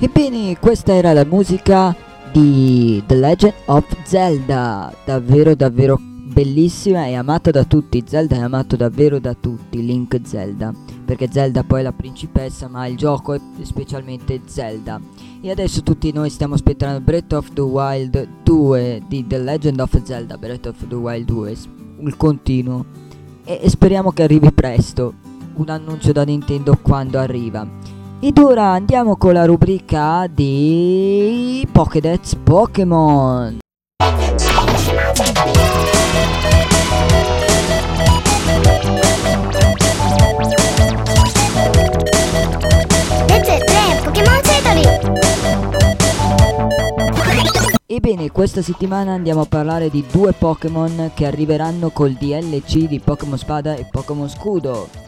Ebbene, 0.00 0.56
questa 0.60 0.92
era 0.92 1.12
la 1.12 1.24
musica 1.24 1.92
di 2.30 3.02
The 3.04 3.16
Legend 3.16 3.54
of 3.64 3.84
Zelda, 4.04 4.94
davvero 5.04 5.56
davvero 5.56 5.98
bellissima 6.00 7.06
e 7.06 7.16
amata 7.16 7.50
da 7.50 7.64
tutti, 7.64 8.04
Zelda 8.06 8.36
è 8.36 8.38
amato 8.38 8.76
davvero 8.76 9.18
da 9.18 9.34
tutti, 9.34 9.84
Link 9.84 10.20
Zelda, 10.22 10.72
perché 11.04 11.28
Zelda 11.32 11.64
poi 11.64 11.80
è 11.80 11.82
la 11.82 11.92
principessa, 11.92 12.68
ma 12.68 12.86
il 12.86 12.96
gioco 12.96 13.32
è 13.32 13.40
specialmente 13.62 14.42
Zelda. 14.44 15.00
E 15.40 15.50
adesso 15.50 15.82
tutti 15.82 16.12
noi 16.12 16.30
stiamo 16.30 16.54
aspettando 16.54 17.00
Breath 17.00 17.32
of 17.32 17.52
the 17.52 17.60
Wild 17.60 18.28
2 18.44 19.02
di 19.08 19.26
The 19.26 19.38
Legend 19.38 19.80
of 19.80 20.00
Zelda, 20.04 20.38
Breath 20.38 20.66
of 20.66 20.86
the 20.86 20.94
Wild 20.94 21.26
2, 21.26 21.56
il 22.02 22.16
continuo. 22.16 22.84
E, 23.42 23.68
speriamo 23.68 24.12
che 24.12 24.22
arrivi 24.22 24.52
presto, 24.52 25.14
un 25.54 25.68
annuncio 25.70 26.12
da 26.12 26.22
Nintendo 26.22 26.78
quando 26.80 27.18
arriva. 27.18 27.97
Ed 28.20 28.36
ora 28.38 28.72
andiamo 28.72 29.16
con 29.16 29.32
la 29.32 29.44
rubrica 29.44 30.26
di 30.28 31.64
Pokédex 31.70 32.34
Pokémon. 32.34 33.58
Ebbene, 47.86 48.32
questa 48.32 48.62
settimana 48.62 49.12
andiamo 49.12 49.42
a 49.42 49.46
parlare 49.46 49.90
di 49.90 50.04
due 50.10 50.32
Pokémon 50.32 51.12
che 51.14 51.24
arriveranno 51.24 51.90
col 51.90 52.14
DLC 52.14 52.88
di 52.88 52.98
Pokémon 52.98 53.38
Spada 53.38 53.76
e 53.76 53.86
Pokémon 53.88 54.28
Scudo. 54.28 55.07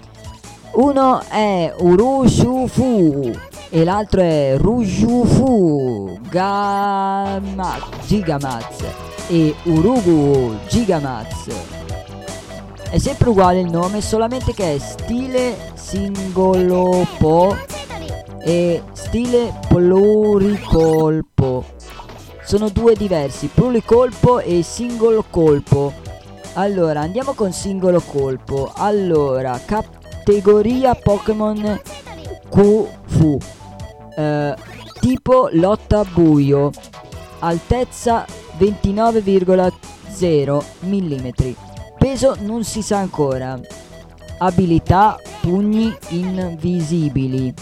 Uno 0.73 1.21
è 1.29 1.75
Urushufu 1.79 3.33
e 3.71 3.85
l'altro 3.85 4.21
è 4.21 4.55
Rujufu 4.57 6.17
Gama, 6.29 7.77
Gigamaz 8.07 8.85
e 9.29 9.53
Urugu 9.65 10.57
Gigamaz. 10.69 11.49
È 12.89 12.99
sempre 12.99 13.31
uguale 13.31 13.59
il 13.61 13.71
nome, 13.71 14.01
solamente 14.01 14.55
che 14.55 14.77
è 14.77 14.79
stile 14.79 15.73
singolopo 15.75 17.57
e 18.43 18.83
stile 18.93 19.53
pluricolpo. 19.69 21.65
Sono 22.45 22.69
due 22.69 22.95
diversi, 22.95 23.49
pluricolpo 23.53 24.39
e 24.39 24.63
singolo 24.63 25.25
colpo. 25.29 25.93
Allora, 26.55 27.01
andiamo 27.01 27.33
con 27.33 27.53
singolo 27.53 28.01
colpo. 28.01 28.73
Allora, 28.75 29.61
cap 29.65 30.00
categoria 30.21 30.95
Pokémon 30.95 31.81
Q-Fu 32.51 33.39
eh, 34.17 34.55
tipo 35.01 35.49
lotta 35.53 36.05
buio. 36.05 36.71
Altezza 37.39 38.27
29,0 38.59 40.63
mm 40.81 41.29
peso 41.97 42.37
non 42.41 42.65
si 42.65 42.83
sa 42.83 42.99
ancora. 42.99 43.59
Abilità 44.39 45.19
pugni 45.41 45.97
invisibili. 46.11 47.55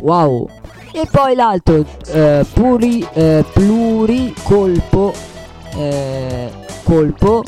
Wow. 0.00 0.50
E 0.92 1.08
poi 1.10 1.34
l'altro 1.34 1.86
eh, 2.08 2.44
puri, 2.52 3.06
eh, 3.14 3.42
pluricolpo 3.50 5.14
eh, 5.74 6.50
colpo 6.82 7.42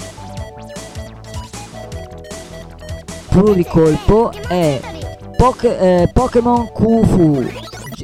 pluricolpo 3.34 4.30
è 4.46 4.80
Poke, 5.36 5.76
eh, 5.76 6.08
Pokémon 6.12 6.70
Kufu 6.70 7.44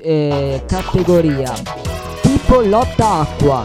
eh, 0.02 0.60
categoria. 0.66 1.52
Tipo 2.20 2.62
lotta 2.62 3.20
acqua 3.20 3.64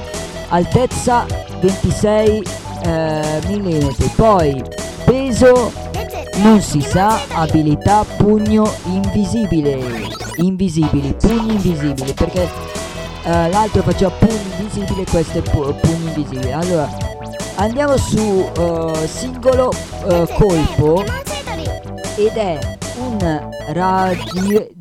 altezza 0.49 1.25
26 1.60 2.43
eh, 2.84 3.41
mm 3.47 3.88
poi 4.15 4.63
peso 5.06 5.71
non 6.43 6.62
si 6.62 6.82
sa 6.82 7.19
abilità 7.32 8.06
pugno 8.15 8.71
invisibile. 8.86 9.80
Invisibili 10.36 11.15
pugni 11.19 11.54
invisibili 11.54 12.13
perché 12.13 12.43
eh, 13.23 13.49
l'altro 13.49 13.82
faceva 13.82 14.12
pugni 14.12 14.39
invisibili 14.60 15.04
questo 15.10 15.39
è 15.39 15.41
pu- 15.41 15.73
pugni 15.80 16.13
invisibili. 16.13 16.51
Allora 16.51 16.88
andiamo 17.56 17.97
su 17.97 18.19
uh, 18.19 18.93
singolo 19.08 19.71
uh, 20.04 20.28
colpo 20.34 21.04
ed 22.15 22.36
è 22.38 22.58
un 22.97 23.49
radi- 23.67 24.73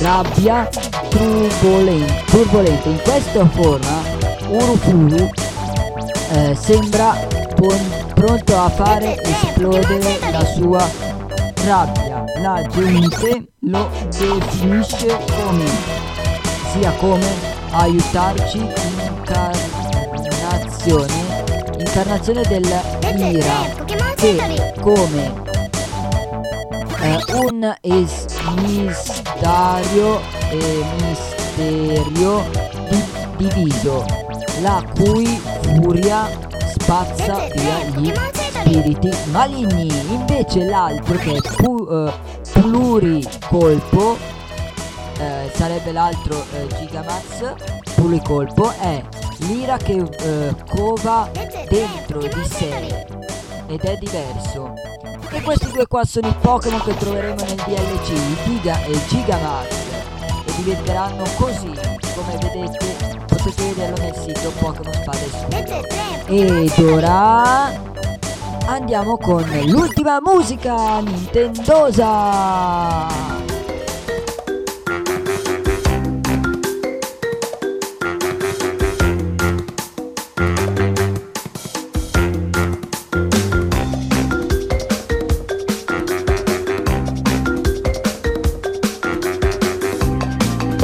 rabbia 0.00 0.68
turbolente, 1.08 2.24
turbolente. 2.26 2.88
In 2.88 3.00
questa 3.02 3.46
forma 3.46 4.02
Urufuru 4.48 5.30
eh, 6.32 6.54
sembra 6.54 7.14
pon- 7.54 8.04
pronto 8.14 8.58
a 8.58 8.68
fare 8.68 9.16
esplodere 9.22 10.18
la 10.32 10.44
sua 10.44 10.88
rabbia. 11.64 12.24
La 12.40 12.66
gente 12.66 13.46
lo 13.60 13.88
definisce 14.10 15.16
come 15.38 15.64
sia 16.72 16.90
come 16.98 17.52
aiutarci 17.70 18.58
incarnazione 18.58 19.62
incarnazione 21.78 22.42
dell'ira 22.42 23.62
che 24.16 24.74
come 24.80 25.43
eh, 27.04 27.18
un 27.34 27.76
es- 27.82 28.26
misterio 28.62 30.20
e 30.50 30.84
misterio 31.02 32.44
di- 33.36 33.48
diviso, 33.48 34.04
la 34.60 34.82
cui 34.96 35.26
furia 35.62 36.28
spazza 36.66 37.46
via 37.54 37.84
gli 37.96 38.12
spiriti 38.32 39.10
maligni. 39.30 39.88
Invece 40.12 40.64
l'altro 40.64 41.16
che 41.16 41.36
è 41.36 41.40
pu- 41.56 41.86
uh, 41.88 42.10
pluricolpo 42.52 44.16
eh, 45.18 45.50
sarebbe 45.54 45.92
l'altro 45.92 46.44
eh, 46.52 46.66
Gigamaz 46.78 47.54
pluricolpo 47.94 48.72
è 48.80 49.00
l'ira 49.46 49.76
che 49.76 50.02
eh, 50.02 50.54
cova 50.74 51.30
dentro 51.68 52.18
di 52.18 52.44
sé 52.48 53.06
ed 53.74 53.80
è 53.82 53.96
diverso 53.96 54.72
e 55.30 55.42
questi 55.42 55.70
due 55.72 55.88
qua 55.88 56.04
sono 56.04 56.28
i 56.28 56.34
Pokémon 56.40 56.80
che 56.84 56.96
troveremo 56.96 57.42
nel 57.42 57.56
DLC, 57.56 58.44
Giga 58.44 58.80
e 58.84 58.96
Gigamax. 59.08 59.66
E 60.46 60.52
diventeranno 60.56 61.24
così, 61.36 61.72
come 62.14 62.38
vedete, 62.40 63.24
potete 63.26 63.64
vederlo 63.64 63.96
nel 64.00 64.14
sito 64.14 64.52
Pokémon 64.60 64.92
Spada 64.92 65.18
e. 66.28 66.66
Ed 66.66 66.78
ora 66.78 67.72
andiamo 68.66 69.18
con 69.18 69.44
l'ultima 69.64 70.20
musica 70.20 71.00
Nintendosa. 71.00 72.22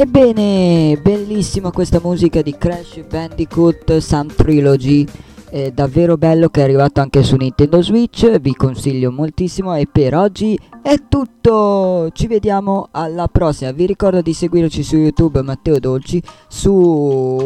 Ebbene, 0.01 0.99
bellissima 0.99 1.69
questa 1.69 1.99
musica 2.01 2.41
di 2.41 2.57
Crash 2.57 3.03
Bandicoot 3.07 3.97
Sam 3.97 4.33
Trilogy. 4.33 5.05
È 5.47 5.69
davvero 5.69 6.17
bello 6.17 6.49
che 6.49 6.61
è 6.61 6.63
arrivato 6.63 7.01
anche 7.01 7.21
su 7.21 7.35
Nintendo 7.35 7.83
Switch, 7.83 8.39
vi 8.39 8.55
consiglio 8.55 9.11
moltissimo 9.11 9.75
e 9.75 9.85
per 9.85 10.15
oggi 10.15 10.59
è 10.81 10.95
tutto. 11.07 12.09
Ci 12.13 12.25
vediamo 12.25 12.87
alla 12.89 13.27
prossima. 13.27 13.71
Vi 13.73 13.85
ricordo 13.85 14.23
di 14.23 14.33
seguirci 14.33 14.81
su 14.81 14.95
YouTube 14.95 15.43
Matteo 15.43 15.77
Dolci, 15.77 16.19
su 16.47 17.39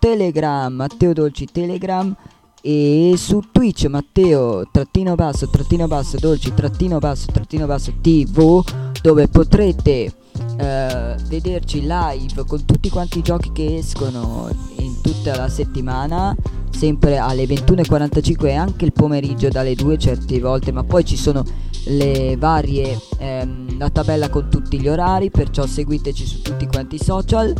Telegram 0.00 0.74
Matteo 0.74 1.12
Dolci 1.12 1.46
Telegram 1.46 2.12
e 2.60 3.14
su 3.16 3.40
Twitch 3.52 3.84
Matteo 3.84 4.68
trattino 4.68 5.14
basso 5.14 5.48
trattino 5.48 5.86
basso 5.86 6.18
dolci 6.18 6.52
trattino 6.52 6.98
basso 6.98 7.26
trattino 7.32 7.66
basso 7.66 7.92
tv 8.02 8.62
dove 9.00 9.28
potrete 9.28 10.12
eh, 10.58 11.16
vederci 11.28 11.80
live 11.80 12.44
con 12.46 12.64
tutti 12.64 12.88
quanti 12.88 13.18
i 13.18 13.22
giochi 13.22 13.52
che 13.52 13.76
escono 13.76 14.48
in 14.76 15.00
tutta 15.00 15.36
la 15.36 15.48
settimana 15.48 16.34
sempre 16.70 17.18
alle 17.18 17.44
21.45 17.44 18.46
e 18.46 18.54
anche 18.54 18.84
il 18.84 18.92
pomeriggio 18.92 19.48
dalle 19.48 19.74
2 19.74 19.98
certe 19.98 20.40
volte 20.40 20.72
ma 20.72 20.82
poi 20.84 21.04
ci 21.04 21.16
sono 21.16 21.44
le 21.86 22.36
varie 22.38 22.98
ehm, 23.18 23.78
la 23.78 23.90
tabella 23.90 24.28
con 24.28 24.48
tutti 24.48 24.80
gli 24.80 24.88
orari 24.88 25.30
perciò 25.30 25.66
seguiteci 25.66 26.24
su 26.26 26.42
tutti 26.42 26.66
quanti 26.66 26.96
i 26.96 27.02
social 27.02 27.54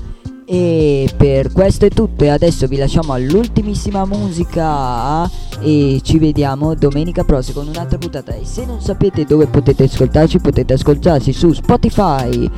e 0.52 1.08
per 1.16 1.52
questo 1.52 1.86
è 1.86 1.90
tutto 1.90 2.24
e 2.24 2.28
adesso 2.28 2.66
vi 2.66 2.76
lasciamo 2.76 3.12
all'ultimissima 3.12 4.04
musica 4.04 5.30
e 5.60 6.00
ci 6.02 6.18
vediamo 6.18 6.74
domenica 6.74 7.22
prossima 7.22 7.60
con 7.60 7.68
un'altra 7.68 7.98
puntata 7.98 8.34
e 8.34 8.44
se 8.44 8.64
non 8.64 8.80
sapete 8.80 9.24
dove 9.24 9.46
potete 9.46 9.84
ascoltarci 9.84 10.40
potete 10.40 10.72
ascoltarci 10.72 11.32
su 11.32 11.52
Spotify 11.52 12.50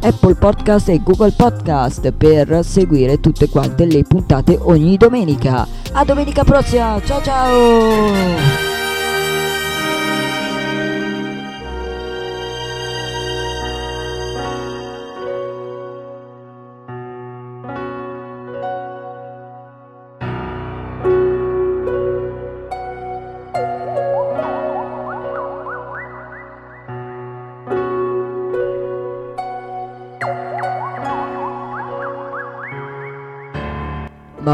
Apple 0.00 0.36
Podcast 0.36 0.90
e 0.90 1.02
Google 1.02 1.32
Podcast 1.32 2.12
per 2.12 2.60
seguire 2.62 3.18
tutte 3.18 3.48
quante 3.48 3.84
le 3.84 4.04
puntate 4.04 4.56
ogni 4.62 4.96
domenica. 4.96 5.66
A 5.92 6.04
domenica 6.04 6.44
prossima, 6.44 7.00
ciao 7.04 7.20
ciao! 7.20 8.79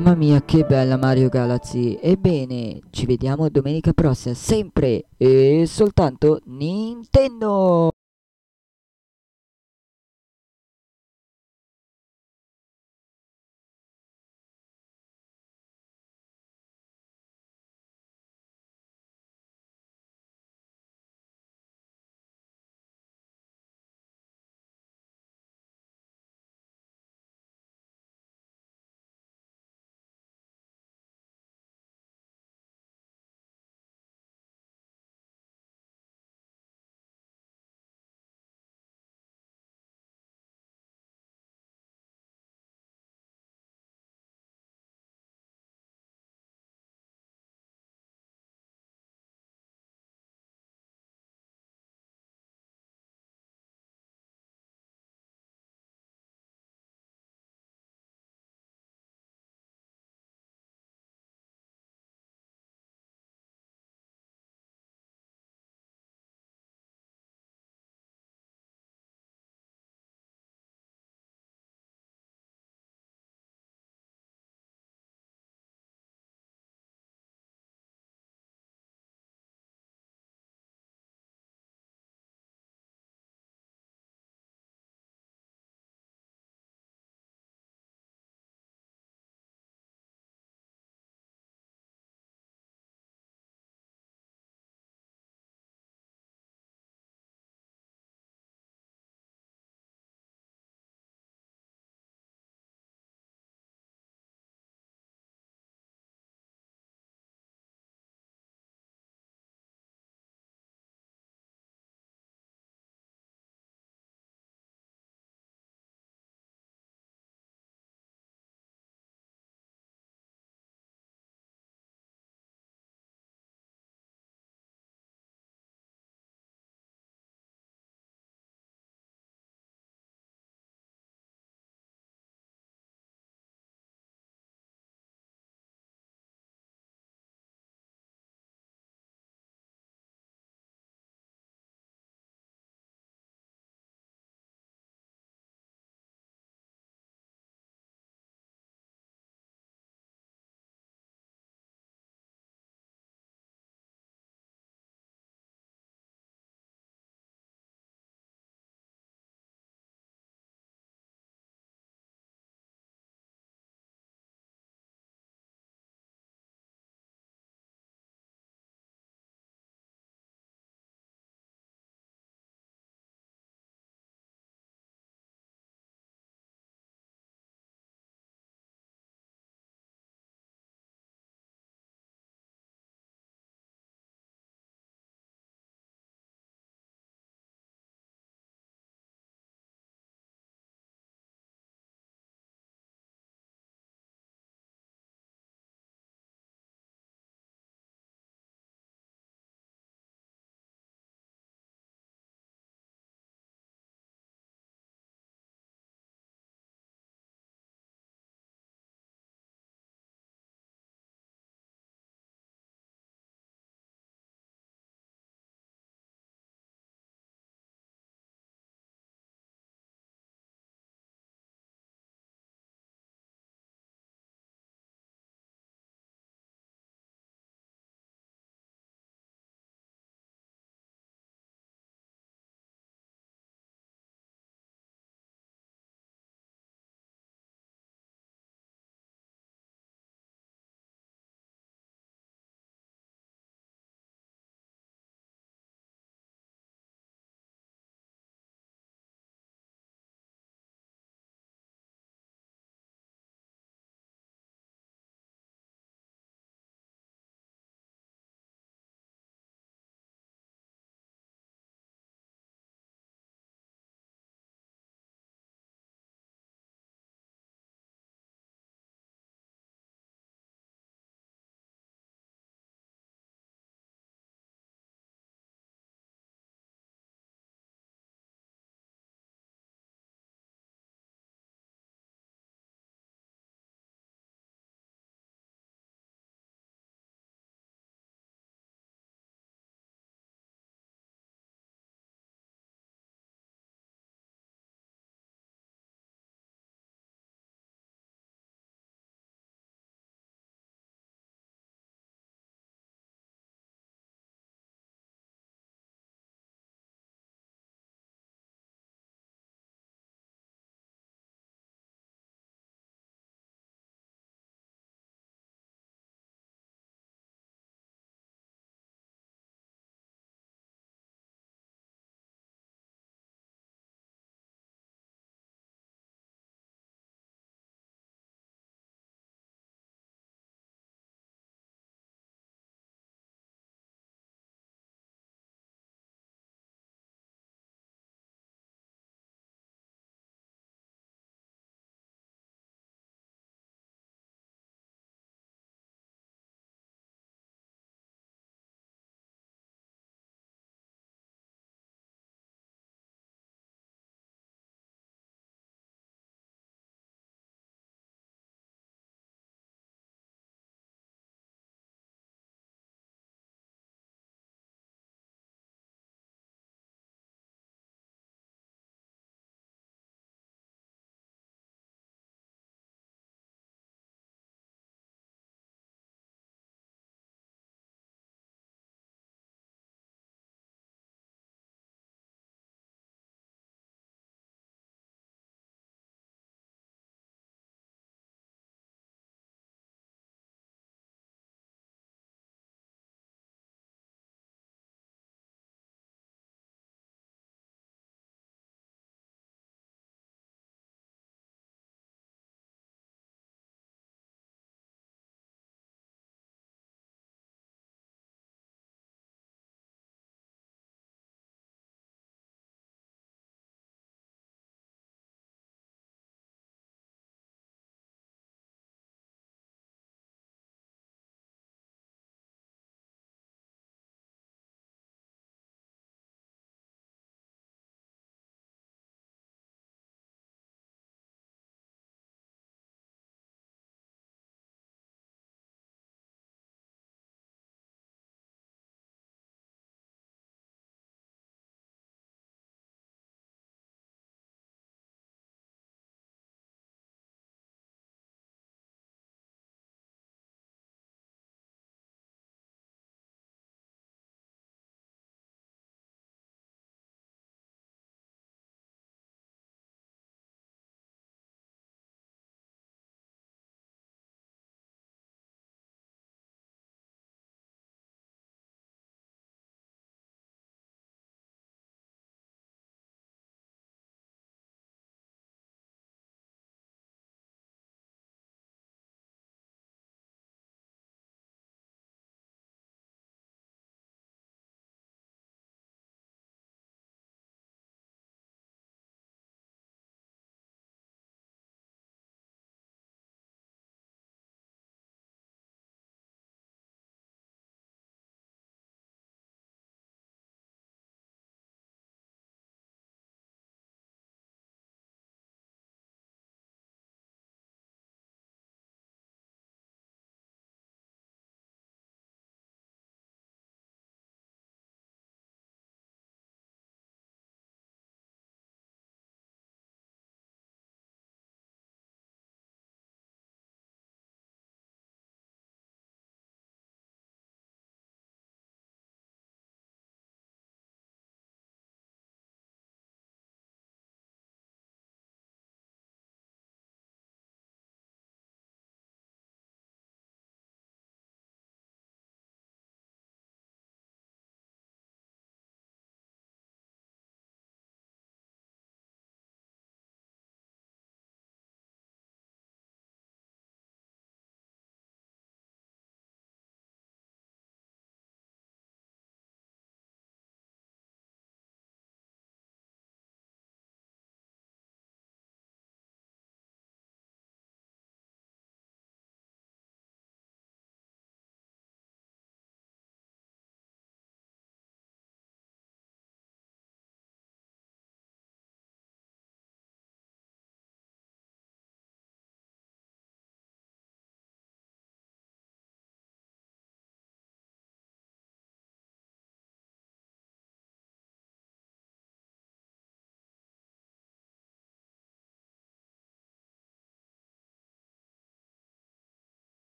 Mamma 0.00 0.16
mia 0.16 0.42
che 0.42 0.64
bella 0.64 0.96
Mario 0.96 1.28
Galaxy 1.28 1.98
Ebbene 2.00 2.80
ci 2.88 3.04
vediamo 3.04 3.50
domenica 3.50 3.92
prossima 3.92 4.34
Sempre 4.34 5.04
e 5.18 5.64
soltanto 5.66 6.40
Nintendo 6.46 7.92